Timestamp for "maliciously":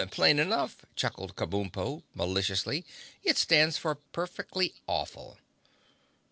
2.15-2.83